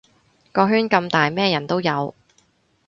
[0.51, 2.15] 個圈咁大咩人都有